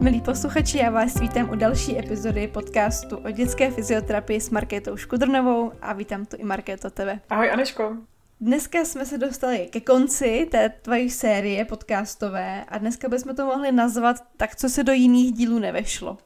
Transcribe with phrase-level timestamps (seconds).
[0.00, 5.72] Milí posluchači, já vás vítám u další epizody podcastu o dětské fyzioterapii s Markétou Škudrnovou
[5.82, 7.20] a vítám tu i Markéto tebe.
[7.30, 7.96] Ahoj Aneško.
[8.40, 13.72] Dneska jsme se dostali ke konci té tvojí série podcastové a dneska bychom to mohli
[13.72, 16.18] nazvat tak, co se do jiných dílů nevešlo.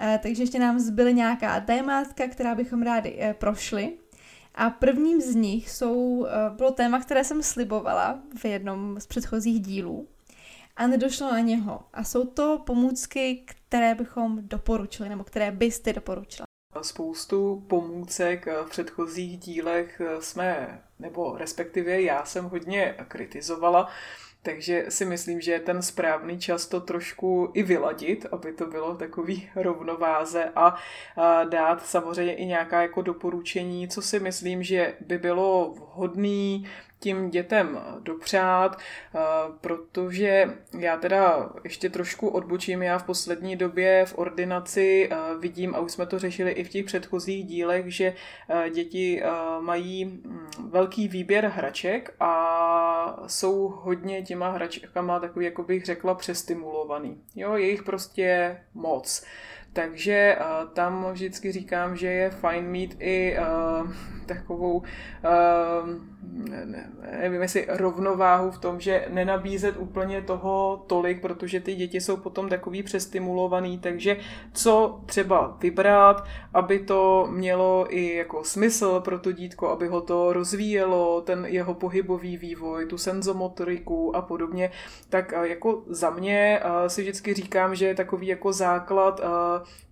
[0.00, 3.92] E, takže ještě nám zbyly nějaká témátka, která bychom rádi e, prošli.
[4.54, 9.60] A prvním z nich jsou, e, bylo téma, které jsem slibovala v jednom z předchozích
[9.60, 10.08] dílů
[10.76, 11.80] a nedošlo na něho.
[11.92, 16.44] A jsou to pomůcky, které bychom doporučili, nebo které byste doporučila.
[16.82, 23.88] Spoustu pomůcek v předchozích dílech jsme, nebo respektive já jsem hodně kritizovala,
[24.42, 28.94] takže si myslím, že je ten správný čas to trošku i vyladit, aby to bylo
[28.94, 30.76] takový rovnováze a,
[31.48, 36.68] dát samozřejmě i nějaká jako doporučení, co si myslím, že by bylo vhodný
[37.04, 39.18] tím dětem dopřát, eh,
[39.60, 45.78] protože já teda ještě trošku odbočím, já v poslední době v ordinaci eh, vidím, a
[45.78, 48.14] už jsme to řešili i v těch předchozích dílech, že
[48.48, 49.22] eh, děti
[49.60, 57.20] mají mm, velký výběr hraček a jsou hodně těma hračkama takový, jako bych řekla, přestimulovaný.
[57.34, 59.24] Jo, je jich prostě moc.
[59.72, 60.36] Takže
[60.72, 63.90] tam vždycky říkám, že je fajn mít i uh,
[64.26, 64.84] takovou, uh,
[67.20, 72.48] nevím jestli rovnováhu v tom, že nenabízet úplně toho tolik, protože ty děti jsou potom
[72.48, 74.16] takový přestimulovaný, takže
[74.52, 80.32] co třeba vybrat, aby to mělo i jako smysl pro to dítko, aby ho to
[80.32, 84.70] rozvíjelo, ten jeho pohybový vývoj, tu senzomotoriku a podobně,
[85.08, 89.26] tak uh, jako za mě uh, si vždycky říkám, že je takový jako základ uh,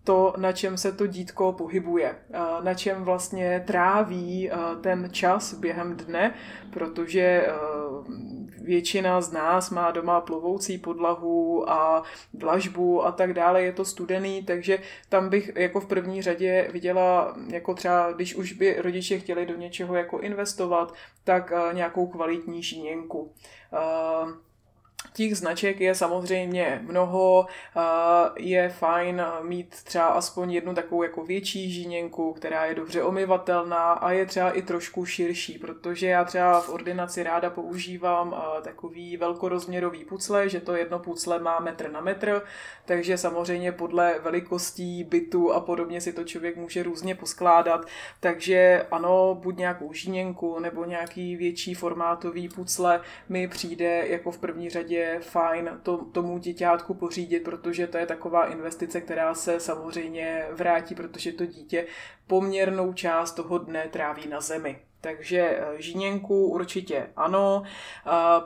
[0.05, 2.17] to, na čem se to dítko pohybuje,
[2.63, 4.51] na čem vlastně tráví
[4.81, 6.35] ten čas během dne,
[6.71, 7.47] protože
[8.63, 12.03] většina z nás má doma plovoucí podlahu a
[12.35, 17.37] dlažbu a tak dále, je to studený, takže tam bych jako v první řadě viděla,
[17.49, 23.33] jako třeba, když už by rodiče chtěli do něčeho jako investovat, tak nějakou kvalitní žíněnku.
[25.13, 27.47] Těch značek je samozřejmě mnoho,
[28.37, 34.11] je fajn mít třeba aspoň jednu takovou jako větší žíněnku, která je dobře omyvatelná a
[34.11, 40.49] je třeba i trošku širší, protože já třeba v ordinaci ráda používám takový velkorozměrový pucle,
[40.49, 42.43] že to jedno pucle má metr na metr,
[42.85, 47.87] takže samozřejmě podle velikostí bytu a podobně si to člověk může různě poskládat,
[48.21, 54.71] takže ano, buď nějakou žíněnku nebo nějaký větší formátový pucle mi přijde jako v první
[54.71, 60.47] řadě je fajn to, tomu děťátku pořídit, protože to je taková investice, která se samozřejmě
[60.53, 61.87] vrátí, protože to dítě
[62.27, 64.79] poměrnou část toho dne tráví na zemi.
[65.03, 67.63] Takže eh, žíněnku určitě ano.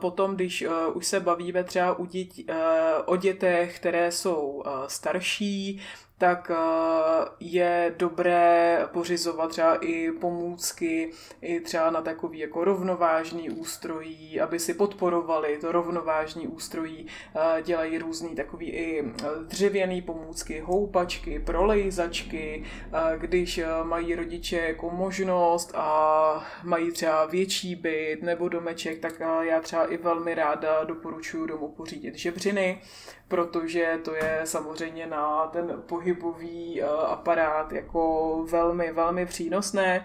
[0.01, 2.55] Potom, když eh, už se bavíme třeba u dět, eh,
[3.05, 5.81] o dětech, které jsou starší,
[6.19, 6.57] tak eh,
[7.41, 11.11] je dobré pořizovat třeba i pomůcky,
[11.43, 17.07] i třeba na takový jako rovnovážný ústrojí, aby si podporovali to rovnovážný ústrojí.
[17.37, 22.65] Eh, dělají různý takový i eh, dřevěný pomůcky, houpačky, prolejzačky,
[23.17, 29.85] když mají rodiče jako možnost a mají třeba větší byt nebo domeček, tak já třeba
[29.85, 32.81] i velmi ráda doporučuji domů pořídit žebřiny,
[33.29, 35.83] protože to je samozřejmě na ten
[36.15, 40.05] pohybový eh, aparát jako velmi, velmi přínosné.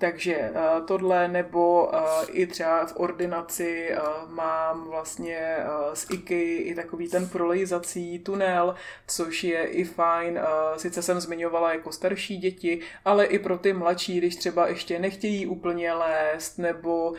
[0.00, 0.52] Takže eh,
[0.84, 5.56] tohle nebo eh, i třeba v ordinaci eh, mám vlastně
[5.94, 8.74] z IKY i takový ten prolejzací tunel,
[9.06, 10.40] což je i fajn.
[10.76, 15.46] Sice jsem zmiňovala jako starší děti, ale i pro ty mladší, když třeba ještě nechtějí
[15.46, 17.12] úplně lézt nebo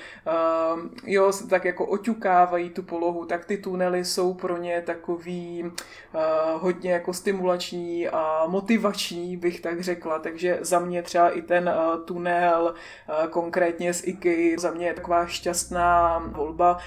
[1.05, 5.71] jo, tak jako oťukávají tu polohu, tak ty tunely jsou pro ně takový
[6.53, 10.19] hodně jako stimulační a motivační, bych tak řekla.
[10.19, 11.73] Takže za mě třeba i ten
[12.05, 12.70] tunel
[13.29, 14.59] konkrétně z IKEA.
[14.59, 16.77] Za mě je taková šťastná volba.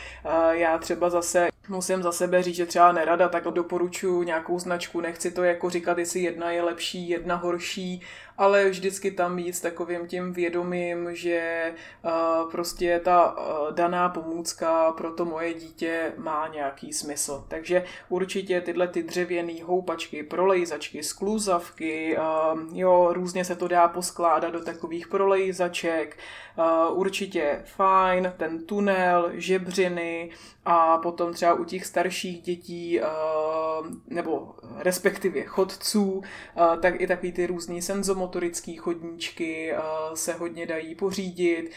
[0.51, 5.31] Já třeba zase musím za sebe říct, že třeba nerada, tak doporučuji nějakou značku, nechci
[5.31, 8.03] to jako říkat, jestli jedna je lepší, jedna horší,
[8.39, 11.73] ale vždycky tam jít s takovým tím vědomím, že
[12.05, 17.45] uh, prostě ta uh, daná pomůcka pro to moje dítě má nějaký smysl.
[17.49, 24.51] Takže určitě tyhle ty dřevěné houpačky, prolejzačky, skluzavky, uh, jo, různě se to dá poskládat
[24.51, 26.19] do takových prolejzaček,
[26.91, 30.31] určitě fajn, ten tunel, žebřiny
[30.65, 33.01] a potom třeba u těch starších dětí,
[34.07, 36.23] nebo respektive chodců,
[36.81, 39.75] tak i takový ty různý senzomotorický chodníčky
[40.15, 41.71] se hodně dají pořídit.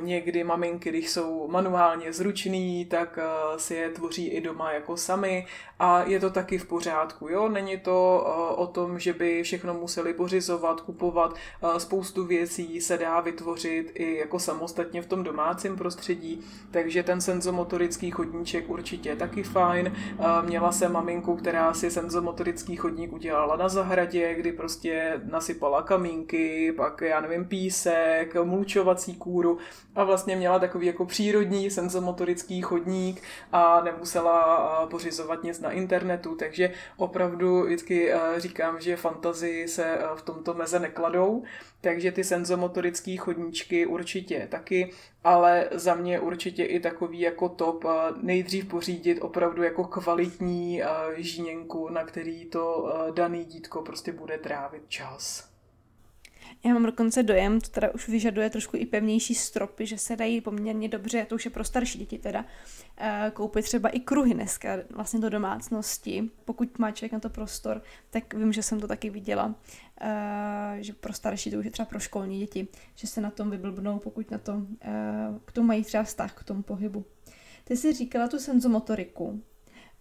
[0.00, 3.18] Někdy maminky, když jsou manuálně zručný, tak
[3.56, 5.46] si je tvoří i doma jako sami
[5.78, 7.28] a je to taky v pořádku.
[7.28, 7.48] Jo?
[7.48, 8.26] Není to
[8.56, 11.34] o tom, že by všechno museli pořizovat, kupovat.
[11.78, 18.10] Spoustu věcí se dá vytvořit i jako samostatně v tom domácím prostředí, takže ten senzomotorický
[18.10, 18.21] chodníček
[18.66, 19.96] určitě je taky fajn.
[20.42, 27.00] Měla jsem maminku, která si senzomotorický chodník udělala na zahradě, kdy prostě nasypala kamínky, pak
[27.00, 29.58] já nevím, písek, mulčovací kůru
[29.94, 33.22] a vlastně měla takový jako přírodní senzomotorický chodník
[33.52, 40.54] a nemusela pořizovat nic na internetu, takže opravdu vždycky říkám, že fantazii se v tomto
[40.54, 41.42] meze nekladou,
[41.80, 44.90] takže ty senzomotorické chodníčky určitě taky,
[45.24, 47.84] ale za mě určitě i takový jako top
[48.22, 50.82] nejdřív pořídit opravdu jako kvalitní
[51.16, 55.51] žíněnku, na který to daný dítko prostě bude trávit čas.
[56.64, 60.40] Já mám dokonce dojem, to teda už vyžaduje trošku i pevnější stropy, že se dají
[60.40, 62.44] poměrně dobře, to už je pro starší děti teda,
[62.96, 66.30] eh, koupit třeba i kruhy dneska vlastně do domácnosti.
[66.44, 69.54] Pokud má člověk na to prostor, tak vím, že jsem to taky viděla,
[70.00, 73.50] eh, že pro starší to už je třeba pro školní děti, že se na tom
[73.50, 74.90] vyblbnou, pokud na to, eh,
[75.44, 77.04] k tomu mají třeba vztah k tomu pohybu.
[77.64, 79.42] Ty jsi říkala tu senzomotoriku.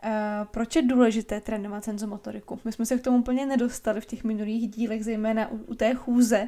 [0.05, 2.59] Uh, proč je důležité trénovat senzomotoriku?
[2.65, 5.93] My jsme se k tomu úplně nedostali v těch minulých dílech, zejména u, u té
[5.93, 6.47] chůze,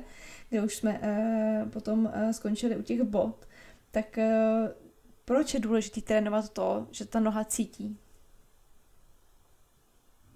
[0.49, 3.47] kde už jsme uh, potom uh, skončili u těch bod.
[3.91, 4.69] Tak uh,
[5.25, 7.97] proč je důležité trénovat to, že ta noha cítí?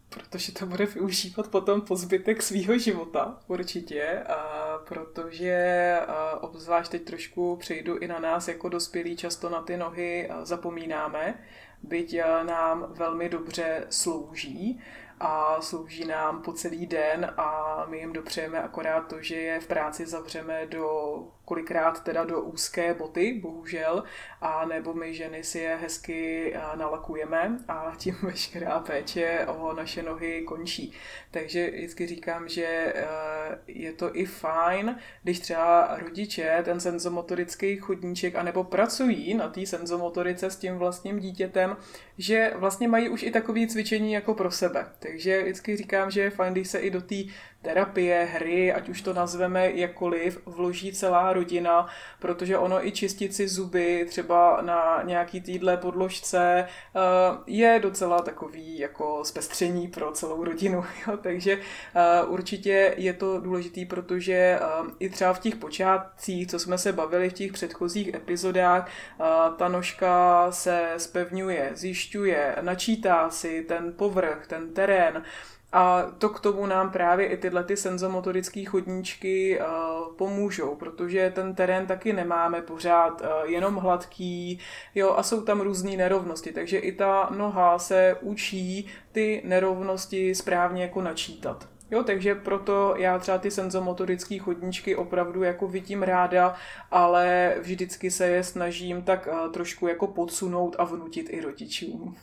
[0.09, 7.03] Protože to bude využívat potom po zbytek svýho života, určitě, a protože a obzvlášť teď
[7.03, 11.39] trošku přejdu i na nás jako dospělí, často na ty nohy zapomínáme,
[11.83, 14.81] byť nám velmi dobře slouží
[15.19, 19.67] a slouží nám po celý den a my jim dopřejeme akorát to, že je v
[19.67, 24.03] práci zavřeme do kolikrát teda do úzké boty, bohužel,
[24.41, 30.41] a nebo my ženy si je hezky nalakujeme a tím veškerá péče o naše nohy
[30.41, 30.91] končí.
[31.31, 33.05] Takže vždycky říkám, že e,
[33.67, 40.51] je to i fajn, když třeba rodiče ten senzomotorický chodníček anebo pracují na té senzomotorice
[40.51, 41.77] s tím vlastním dítětem,
[42.17, 44.91] že vlastně mají už i takové cvičení jako pro sebe.
[44.99, 47.15] Takže vždycky říkám, že je fajn, když se i do té
[47.61, 51.87] terapie, hry, ať už to nazveme jakkoliv, vloží celá rodina,
[52.19, 56.99] protože ono i čistit si zuby třeba na nějaký týdle podložce eh,
[57.47, 60.85] je docela takový jako zpestření pro celou rodinu.
[61.07, 61.17] Jo?
[61.17, 61.57] Takže
[61.95, 64.59] eh, určitě je to důležitý, protože eh,
[64.99, 68.89] i třeba v těch počátcích, co jsme se bavili v těch předchozích epizodách,
[69.57, 75.23] ta nožka se spevňuje, zjišťuje, načítá si ten povrch, ten terén,
[75.71, 81.55] a to k tomu nám právě i tyhle ty senzomotorické chodníčky uh, pomůžou, protože ten
[81.55, 84.59] terén taky nemáme pořád uh, jenom hladký,
[84.95, 90.83] jo, a jsou tam různé nerovnosti, takže i ta noha se učí ty nerovnosti správně
[90.83, 91.69] jako načítat.
[91.91, 96.55] Jo, takže proto já třeba ty senzomotorické chodníčky opravdu jako vidím ráda,
[96.91, 102.15] ale vždycky se je snažím tak uh, trošku jako podsunout a vnutit i rodičům.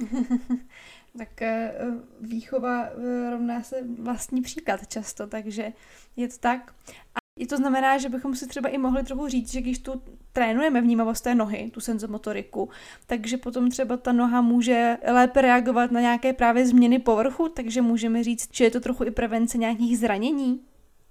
[1.18, 1.74] tak eh,
[2.20, 5.72] výchova eh, rovná se vlastní příklad často, takže
[6.16, 6.74] je to tak.
[7.14, 10.02] A i to znamená, že bychom si třeba i mohli trochu říct, že když tu
[10.32, 12.68] trénujeme vnímavost té nohy, tu senzomotoriku,
[13.06, 18.24] takže potom třeba ta noha může lépe reagovat na nějaké právě změny povrchu, takže můžeme
[18.24, 20.60] říct, že je to trochu i prevence nějakých zranění.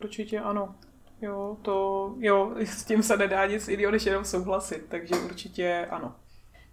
[0.04, 0.76] Určitě ano.
[1.22, 6.16] Jo, to, jo, s tím se nedá nic jiného, než jenom souhlasit, takže určitě ano.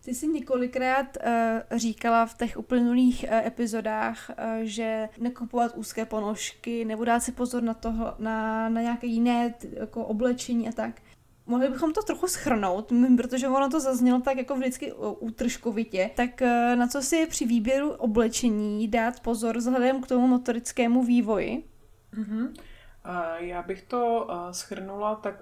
[0.07, 6.85] Ty jsi několikrát uh, říkala v těch uplynulých uh, epizodách, uh, že nekupovat úzké ponožky,
[6.85, 11.03] nebo dát si pozor na, toho, na, na nějaké jiné jako oblečení a tak.
[11.47, 16.11] Mohli bychom to trochu schrnout, protože ono to zaznělo tak jako vždycky útržkovitě.
[16.17, 16.41] Tak
[16.75, 21.65] na co si při výběru oblečení dát pozor vzhledem k tomu motorickému vývoji?
[22.15, 22.53] Mm-hmm.
[23.39, 25.35] Já bych to schrnula tak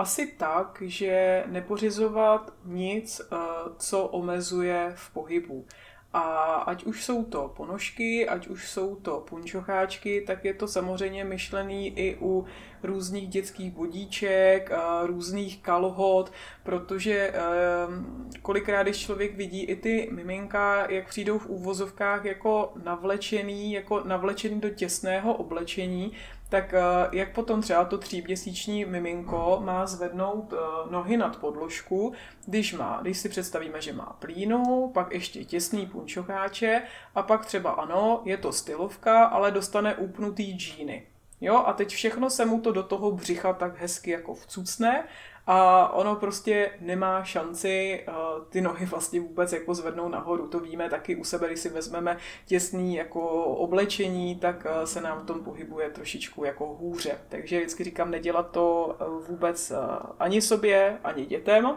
[0.00, 3.36] asi tak, že nepořizovat nic, eh,
[3.78, 5.66] co omezuje v pohybu.
[6.12, 6.20] A
[6.66, 11.98] ať už jsou to ponožky, ať už jsou to punčocháčky, tak je to samozřejmě myšlený
[11.98, 12.44] i u
[12.82, 14.70] různých dětských bodíček,
[15.06, 22.24] různých kalhot, protože ehm, kolikrát, když člověk vidí i ty miminka, jak přijdou v úvozovkách
[22.24, 26.12] jako navlečený, jako navlečený do těsného oblečení,
[26.50, 26.80] tak eh,
[27.12, 30.56] jak potom třeba to tříměsíční miminko má zvednout eh,
[30.90, 32.12] nohy nad podložku,
[32.46, 36.82] když má, když si představíme, že má plínu, pak ještě těsný punčocháče
[37.14, 41.06] a pak třeba ano, je to stylovka, ale dostane upnutý džíny.
[41.40, 45.04] Jo, a teď všechno se mu to do toho břicha tak hezky jako vcucne
[45.46, 48.04] a ono prostě nemá šanci
[48.48, 50.48] ty nohy vlastně vůbec jako zvednout nahoru.
[50.48, 52.16] To víme taky u sebe, když si vezmeme
[52.46, 57.18] těsný jako oblečení, tak se nám v tom pohybuje trošičku jako hůře.
[57.28, 58.96] Takže vždycky říkám, nedělat to
[59.28, 59.72] vůbec
[60.18, 61.76] ani sobě, ani dětem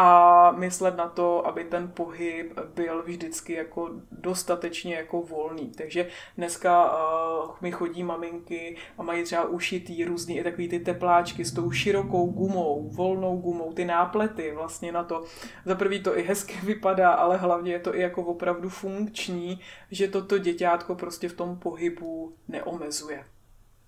[0.00, 5.72] a myslet na to, aby ten pohyb byl vždycky jako dostatečně jako volný.
[5.76, 11.44] Takže dneska uh, mi chodí maminky a mají třeba ušitý různý i takový ty tepláčky
[11.44, 15.24] s tou širokou gumou, volnou gumou, ty náplety vlastně na to.
[15.64, 20.08] Za prvý to i hezky vypadá, ale hlavně je to i jako opravdu funkční, že
[20.08, 23.24] toto děťátko prostě v tom pohybu neomezuje.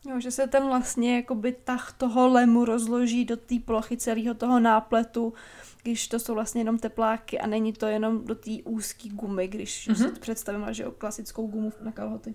[0.09, 4.61] Jo, že se ten vlastně jakoby tah toho lemu rozloží do té plochy celého toho
[4.61, 5.35] nápletu,
[5.83, 9.89] když to jsou vlastně jenom tepláky a není to jenom do té úzké gumy, když
[9.89, 10.15] mm-hmm.
[10.15, 12.35] si představím, že jo, klasickou gumu na kalhoty.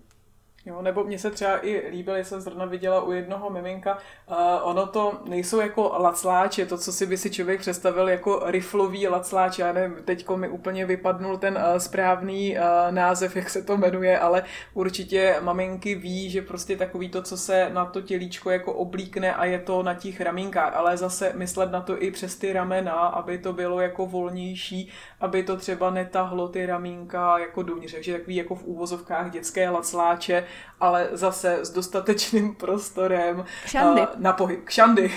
[0.67, 4.87] Jo, nebo mně se třeba i líbilo, jsem zrovna viděla u jednoho miminka, uh, ono
[4.87, 9.73] to nejsou jako lacláče, to, co si by si člověk představil jako riflový lacláč, já
[9.73, 14.43] nevím, teďko mi úplně vypadnul ten uh, správný uh, název, jak se to jmenuje, ale
[14.73, 19.45] určitě maminky ví, že prostě takový to, co se na to tělíčko jako oblíkne a
[19.45, 23.37] je to na těch ramínkách, ale zase myslet na to i přes ty ramena, aby
[23.37, 28.55] to bylo jako volnější, aby to třeba netahlo ty ramínka jako dovnitř, takže takový jako
[28.55, 30.43] v úvozovkách dětské lacláče,
[30.79, 34.01] ale zase s dostatečným prostorem kšandy.
[34.01, 34.59] Uh, na pohyb.
[34.63, 35.11] Kšandy.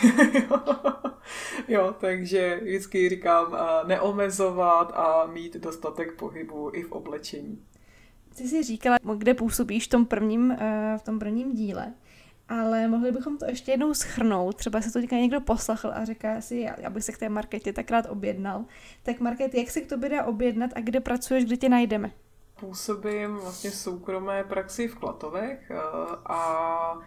[1.68, 7.62] jo, takže vždycky říkám uh, neomezovat a mít dostatek pohybu i v oblečení.
[8.37, 10.57] Ty jsi říkala, kde působíš v tom prvním, uh,
[10.99, 11.92] v tom prvním díle,
[12.49, 14.57] ale mohli bychom to ještě jednou schrnout.
[14.57, 17.28] Třeba se to teďka někdo poslechl a říká si, já, já bych se k té
[17.28, 18.64] marketě tak rád objednal.
[19.02, 22.11] Tak market, jak se k tobě dá objednat a kde pracuješ, kde tě najdeme?
[22.61, 25.77] Působím vlastně soukromé praxi v Klatovech eh,
[26.27, 26.99] a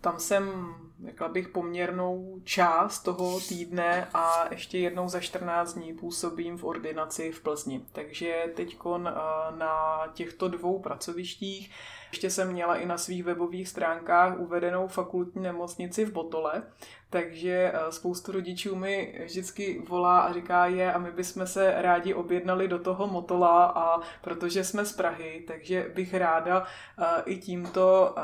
[0.00, 0.74] tam jsem,
[1.06, 7.32] řekla bych, poměrnou část toho týdne a ještě jednou za 14 dní působím v ordinaci
[7.32, 7.84] v Plzni.
[7.92, 9.10] Takže teď eh,
[9.56, 11.70] na těchto dvou pracovištích
[12.12, 16.62] ještě jsem měla i na svých webových stránkách uvedenou fakultní nemocnici v Botole,
[17.10, 22.14] takže eh, spoustu rodičů mi vždycky volá a říká je a my bychom se rádi
[22.14, 28.14] objednali do toho Motola a protože jsme z Prahy, takže bych ráda uh, i tímto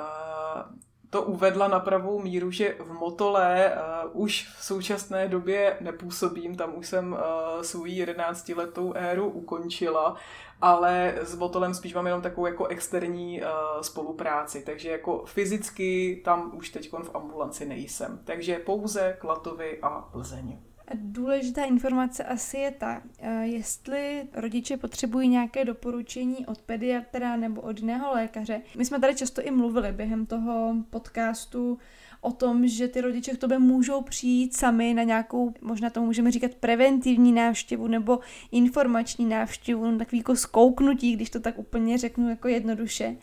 [1.10, 3.72] to uvedla na pravou míru, že v Motole
[4.12, 7.18] uh, už v současné době nepůsobím, tam už jsem uh,
[7.62, 10.16] svou 11 letou éru ukončila
[10.60, 13.48] ale s Botolem spíš mám jenom takovou jako externí uh,
[13.80, 18.20] spolupráci, takže jako fyzicky tam už teď v ambulanci nejsem.
[18.24, 20.58] Takže pouze Klatovy a Plzeň.
[20.94, 27.80] Důležitá informace asi je ta, eh, jestli rodiče potřebují nějaké doporučení od pediatra nebo od
[27.80, 28.62] jiného lékaře.
[28.76, 31.78] My jsme tady často i mluvili během toho podcastu
[32.20, 36.30] o tom, že ty rodiče k tobě můžou přijít sami na nějakou, možná tomu můžeme
[36.30, 38.18] říkat preventivní návštěvu nebo
[38.52, 43.16] informační návštěvu, no takový jako zkouknutí, když to tak úplně řeknu jako jednoduše.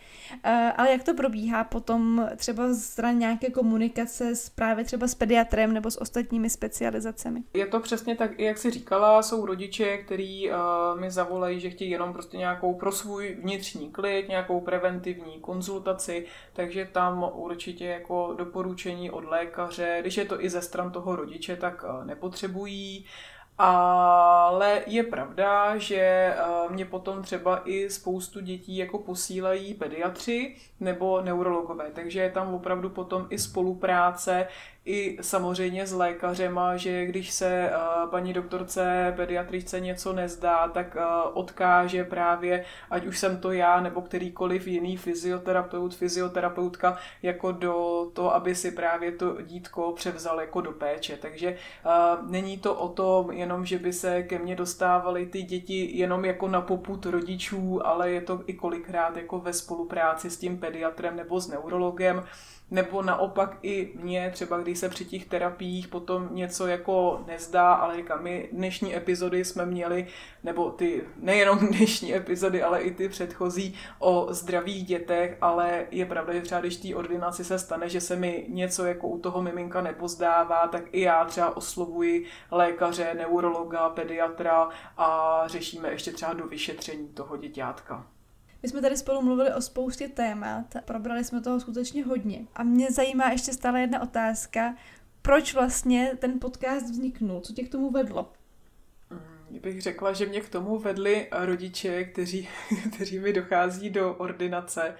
[0.44, 5.74] Eh, ale jak to probíhá potom třeba stran nějaké komunikace s právě třeba s pediatrem
[5.74, 7.44] nebo s ostatními specializacemi?
[7.54, 11.92] Je to přesně tak, jak jsi říkala, jsou rodiče, kteří uh, mi zavolají, že chtějí
[11.92, 18.85] jenom prostě nějakou pro svůj vnitřní klid, nějakou preventivní konzultaci, takže tam určitě jako doporučuji
[18.86, 23.06] doporučení od lékaře, když je to i ze stran toho rodiče, tak eh, nepotřebují.
[23.58, 26.36] Ale je pravda, že eh,
[26.70, 32.90] mě potom třeba i spoustu dětí jako posílají pediatři nebo neurologové, takže je tam opravdu
[32.90, 34.48] potom i spolupráce
[34.86, 37.72] i samozřejmě s lékařema, že když se
[38.10, 40.98] paní doktorce pediatričce něco nezdá, tak
[41.34, 48.36] odkáže právě, ať už jsem to já nebo kterýkoliv jiný fyzioterapeut, fyzioterapeutka, jako do to,
[48.36, 51.18] aby si právě to dítko převzal jako do péče.
[51.22, 51.58] Takže
[52.28, 56.48] není to o tom jenom, že by se ke mně dostávaly ty děti jenom jako
[56.48, 61.40] na poput rodičů, ale je to i kolikrát jako ve spolupráci s tím pediatrem nebo
[61.40, 62.24] s neurologem,
[62.72, 67.96] nebo naopak i mě, třeba když se při těch terapiích potom něco jako nezdá, ale
[67.96, 70.08] říkám, my dnešní epizody jsme měli,
[70.44, 76.34] nebo ty nejenom dnešní epizody, ale i ty předchozí o zdravých dětech, ale je pravda,
[76.34, 79.82] že třeba když té ordinaci se stane, že se mi něco jako u toho miminka
[79.82, 87.08] nepozdává, tak i já třeba oslovuji lékaře, neurologa, pediatra a řešíme ještě třeba do vyšetření
[87.08, 88.15] toho děťátka.
[88.64, 92.48] My jsme tady spolu mluvili o spoustě témat, probrali jsme toho skutečně hodně.
[92.56, 94.76] A mě zajímá ještě stále jedna otázka,
[95.22, 98.34] proč vlastně ten podcast vzniknul, co tě k tomu vedlo?
[99.10, 102.50] Mm, bych řekla, že mě k tomu vedli rodiče, kteří,
[102.96, 104.96] kteří mi dochází do ordinace,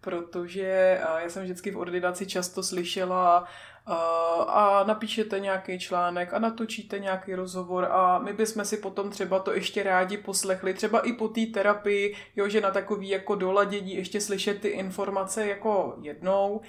[0.00, 3.48] protože já jsem vždycky v ordinaci často slyšela
[3.86, 9.52] a napíšete nějaký článek a natočíte nějaký rozhovor a my bychom si potom třeba to
[9.52, 14.20] ještě rádi poslechli, třeba i po té terapii, jo, že na takový jako doladění ještě
[14.20, 16.60] slyšet ty informace jako jednou.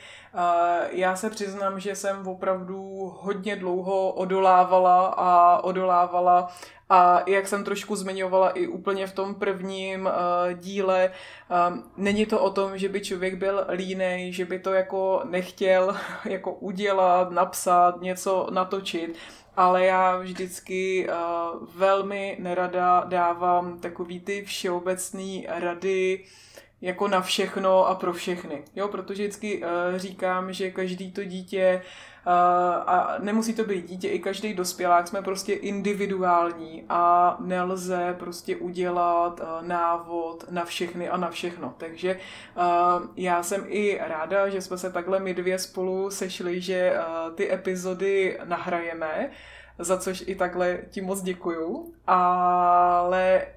[0.90, 6.52] Já se přiznám, že jsem opravdu hodně dlouho odolávala a odolávala
[6.90, 10.12] a jak jsem trošku zmiňovala i úplně v tom prvním uh,
[10.60, 11.12] díle,
[11.70, 15.96] um, není to o tom, že by člověk byl línej, že by to jako nechtěl
[16.26, 19.18] jako udělat, napsat, něco natočit,
[19.58, 26.24] ale já vždycky uh, velmi nerada dávám takový ty všeobecné rady,
[26.82, 28.64] jako na všechno a pro všechny.
[28.76, 32.15] Jo, protože vždycky uh, říkám, že každý to dítě uh,
[32.86, 39.40] a nemusí to být dítě, i každý dospělák jsme prostě individuální a nelze prostě udělat
[39.40, 41.74] uh, návod na všechny a na všechno.
[41.78, 42.20] Takže
[42.58, 46.98] uh, já jsem i ráda, že jsme se takhle my dvě spolu sešli, že
[47.36, 49.30] ty epizody nahrajeme,
[49.80, 53.48] za což i takhle ti moc děkuju, ale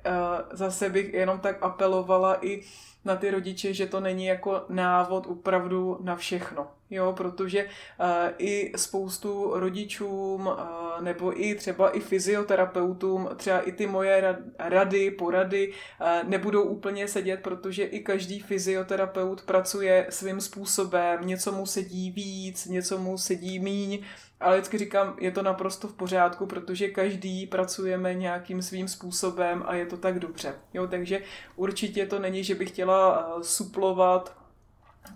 [0.53, 2.63] zase bych jenom tak apelovala i
[3.05, 6.67] na ty rodiče, že to není jako návod opravdu na všechno.
[6.91, 8.07] Jo, protože uh,
[8.39, 10.55] i spoustu rodičům uh,
[11.01, 17.41] nebo i třeba i fyzioterapeutům, třeba i ty moje rady, porady uh, nebudou úplně sedět,
[17.43, 24.05] protože i každý fyzioterapeut pracuje svým způsobem, něco mu sedí víc, něco mu sedí míň,
[24.41, 29.75] ale vždycky říkám, je to naprosto v pořádku, protože každý pracujeme nějakým svým způsobem a
[29.75, 30.55] je to tak dobře.
[30.75, 31.23] Jo, takže
[31.57, 34.38] určitě to není, že bych chtěla suplovat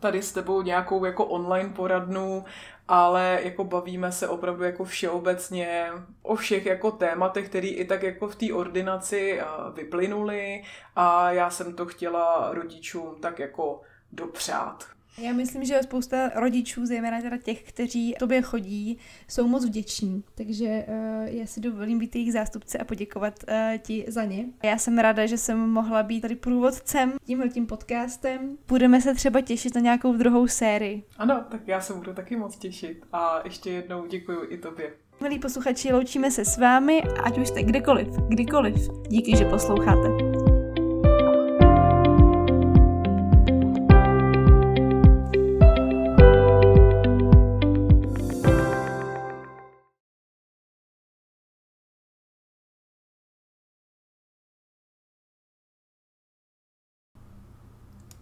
[0.00, 2.44] tady s tebou nějakou jako online poradnu,
[2.88, 5.90] ale jako bavíme se opravdu jako všeobecně
[6.22, 9.40] o všech jako tématech, které i tak jako v té ordinaci
[9.74, 10.62] vyplynuly
[10.96, 13.80] a já jsem to chtěla rodičům tak jako
[14.12, 14.84] dopřát.
[15.18, 20.86] Já myslím, že spousta rodičů, zejména teda těch, kteří tobě chodí, jsou moc vděční, takže
[20.88, 24.44] uh, já si dovolím být jejich zástupce a poděkovat uh, ti za ně.
[24.62, 28.56] Já jsem ráda, že jsem mohla být tady průvodcem tímhle tím podcastem.
[28.68, 31.02] Budeme se třeba těšit na nějakou druhou sérii.
[31.18, 34.92] Ano, tak já se budu taky moc těšit a ještě jednou děkuji i tobě.
[35.20, 38.74] Milí posluchači, loučíme se s vámi, ať už jste kdekoliv, kdykoliv.
[39.08, 40.31] Díky, že posloucháte.